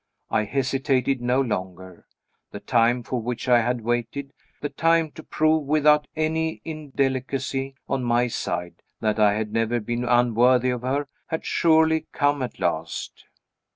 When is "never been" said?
9.53-10.03